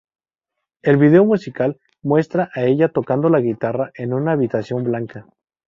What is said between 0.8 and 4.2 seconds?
El vídeo musical muestra a ella tocando la guitarra en